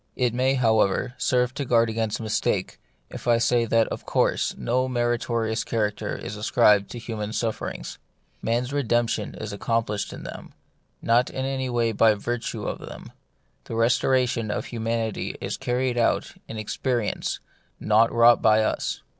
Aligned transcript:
It 0.15 0.33
may, 0.33 0.55
however, 0.55 1.13
serve 1.19 1.53
to 1.53 1.63
guard 1.63 1.87
against 1.87 2.19
mis 2.19 2.39
take, 2.39 2.79
if 3.11 3.27
I 3.27 3.37
say 3.37 3.65
that 3.65 3.87
of 3.89 4.03
course 4.03 4.57
no 4.57 4.87
meritorious 4.87 5.63
character 5.63 6.15
is 6.17 6.35
ascribed 6.35 6.89
to 6.89 6.97
human 6.97 7.33
sufferings. 7.33 7.99
Man's 8.41 8.73
redemption 8.73 9.35
is 9.35 9.53
accomplished 9.53 10.11
in 10.11 10.23
them; 10.23 10.53
not 11.03 11.29
in 11.29 11.45
any 11.45 11.69
way 11.69 11.91
by 11.91 12.15
virtue 12.15 12.63
of 12.67 12.79
them; 12.79 13.11
the 13.65 13.75
resto 13.75 14.09
ration 14.09 14.49
of 14.49 14.65
humanity 14.65 15.37
is 15.39 15.55
carried 15.55 15.99
out 15.99 16.31
in 16.47 16.57
our 16.57 16.61
ex 16.61 16.75
perience, 16.77 17.39
not 17.79 18.11
wrought 18.11 18.41
by 18.41 18.63
us. 18.63 19.03